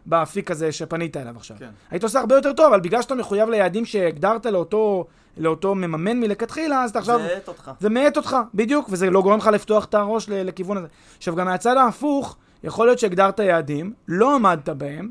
[0.05, 1.57] באפיק הזה שפנית אליו עכשיו.
[1.59, 1.69] כן.
[1.91, 5.05] היית עושה הרבה יותר טוב, אבל בגלל שאתה מחויב ליעדים שהגדרת לאותו,
[5.37, 7.19] לאותו מממן מלכתחילה, אז אתה עכשיו...
[7.19, 7.71] זה מאט אותך.
[7.79, 10.87] זה מאט אותך, בדיוק, וזה לא גורם לך לפתוח את הראש לכיוון הזה.
[11.17, 15.09] עכשיו, גם מהצד ההפוך, יכול להיות שהגדרת יעדים, לא עמדת בהם,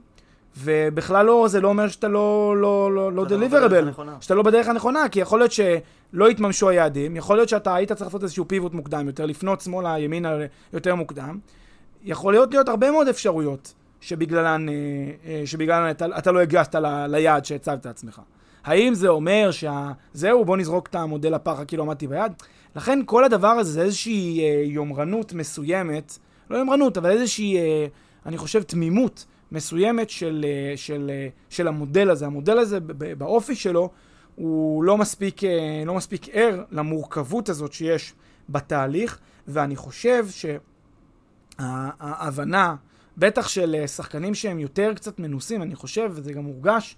[0.57, 5.09] ובכלל לא, זה לא אומר שאתה לא, לא, לא, לא דליברבל, שאתה לא בדרך הנכונה,
[5.09, 9.07] כי יכול להיות שלא יתממשו היעדים, יכול להיות שאתה היית צריך לעשות איזשהו פיבוט מוקדם
[9.07, 10.37] יותר, לפנות שמאלה, ימינה
[10.73, 11.39] יותר מוקדם,
[12.05, 14.75] יכול להיות להיות הרבה מאוד אפשרויות שבגללן, אה,
[15.27, 18.21] אה, שבגללן אתה, אתה לא הגעת ל, ליעד שהצבת לעצמך.
[18.65, 22.33] האם זה אומר שזהו, בוא נזרוק את המודל הפח כאילו עמדתי ביד?
[22.77, 26.19] לכן כל הדבר הזה זה איזושהי אה, יומרנות מסוימת,
[26.51, 27.57] לא יומרנות, אבל איזושהי,
[28.27, 30.45] אני חושב, תמימות מסוימת של,
[30.77, 31.11] של,
[31.51, 32.27] של המודל הזה.
[32.27, 32.81] המודל הזה
[33.19, 33.91] באופי שלו
[34.35, 35.41] הוא לא מספיק,
[35.87, 38.15] לא מספיק ער למורכבות הזאת שיש
[38.49, 40.27] בתהליך, ואני חושב
[41.59, 42.77] שההבנה,
[43.19, 46.97] בטח של אה, שחקנים שהם יותר קצת מנוסים, אני חושב, וזה גם מורגש,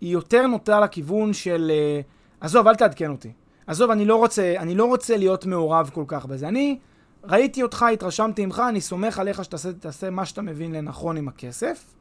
[0.00, 2.00] היא יותר נוטה לכיוון של, אה,
[2.40, 3.32] עזוב, אל תעדכן אותי.
[3.66, 6.48] עזוב, אני לא רוצה, אני לא רוצה להיות מעורב כל כך בזה.
[6.48, 6.78] אני
[7.24, 11.94] ראיתי אותך, התרשמתי ממך, אני סומך עליך שתעשה מה שאתה מבין לנכון עם הכסף,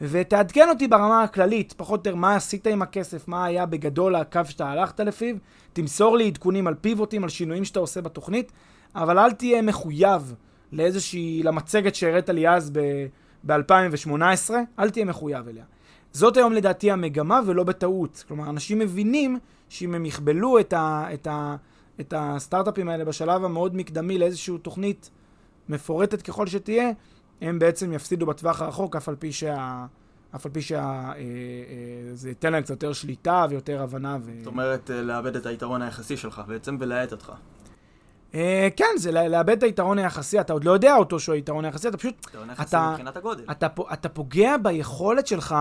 [0.00, 4.40] ותעדכן אותי ברמה הכללית, פחות או יותר מה עשית עם הכסף, מה היה בגדול הקו
[4.48, 5.36] שאתה הלכת לפיו,
[5.72, 8.52] תמסור לי עדכונים על פיבוטים, על שינויים שאתה עושה בתוכנית,
[8.94, 10.34] אבל אל תהיה מחויב
[10.72, 12.72] לאיזושהי, למצגת שהראית לי אז
[13.46, 15.64] ב-2018, אל תהיה מחויב אליה.
[16.12, 18.24] זאת היום לדעתי המגמה ולא בטעות.
[18.28, 19.38] כלומר, אנשים מבינים
[19.68, 21.56] שאם הם יכבלו את, ה, את, ה,
[22.00, 25.10] את הסטארט-אפים האלה בשלב המאוד מקדמי לאיזושהי תוכנית
[25.68, 26.90] מפורטת ככל שתהיה,
[27.40, 29.86] הם בעצם יפסידו בטווח הרחוק, אף על פי שה...
[30.34, 31.12] אף על פי שזה אה,
[32.24, 34.18] אה, ייתן להם קצת יותר שליטה ויותר הבנה.
[34.22, 34.32] ו...
[34.38, 37.32] זאת אומרת, אה, לאבד את היתרון היחסי שלך בעצם ולהאט אותך.
[38.34, 41.88] אה, כן, זה לאבד את היתרון היחסי, אתה עוד לא יודע אותו שהוא היתרון היחסי,
[41.88, 42.26] אתה פשוט...
[42.28, 43.44] יתרון יחסי מבחינת הגודל.
[43.50, 45.54] אתה, אתה פוגע ביכולת שלך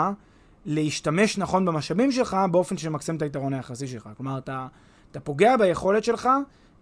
[0.65, 4.09] להשתמש נכון במשאבים שלך באופן שמקסם את היתרון היחסי שלך.
[4.17, 4.67] כלומר, אתה,
[5.13, 6.29] אתה פוגע ביכולת שלך,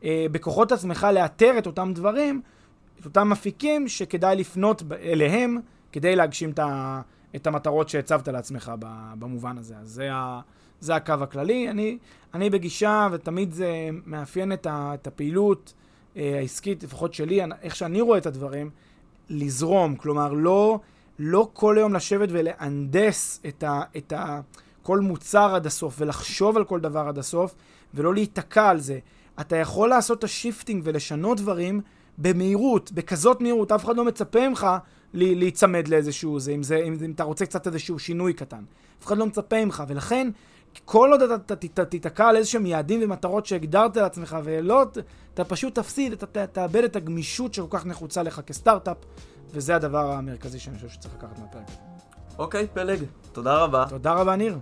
[0.04, 2.42] אה, בכוחות עצמך לאתר את אותם דברים,
[3.00, 5.58] את אותם אפיקים שכדאי לפנות אליהם
[5.92, 7.02] כדי להגשים את, ה,
[7.36, 8.72] את המטרות שהצבת לעצמך
[9.20, 9.76] במובן הזה.
[9.78, 10.42] אז זה ה...
[10.80, 11.70] זה הקו הכללי.
[11.70, 11.98] אני,
[12.34, 15.74] אני בגישה, ותמיד זה מאפיין את, ה, את הפעילות
[16.18, 18.70] אה, העסקית, לפחות שלי, איך שאני רואה את הדברים,
[19.30, 19.96] לזרום.
[19.96, 20.80] כלומר, לא,
[21.20, 24.42] לא כל היום לשבת ולהנדס את, ה, את ה,
[24.82, 27.56] כל מוצר עד הסוף, ולחשוב על כל דבר עד הסוף,
[27.94, 29.00] ולא להיתקע על זה.
[29.40, 31.82] אתה יכול לעשות את ה shifting ולשנות דברים
[32.18, 34.68] במהירות, בכזאת מהירות, אף אחד לא מצפה ממך
[35.14, 38.64] להיצמד לאיזשהו זה, אם, זה אם, אם אתה רוצה קצת איזשהו שינוי קטן.
[39.00, 40.30] אף אחד לא מצפה ממך, ולכן
[40.86, 44.86] כל עוד אתה תיתקע על איזשהם יעדים ומטרות שהגדרת לעצמך, ולא,
[45.34, 48.98] אתה פשוט תפסיד, אתה תאבד את הגמישות שכל כך נחוצה לך כסטארט-אפ,
[49.54, 51.78] וזה הדבר המרכזי שאני חושב שצריך לקחת מהפרק הזה.
[52.38, 53.86] אוקיי, פלג, תודה רבה.
[53.90, 54.58] תודה רבה, ניר.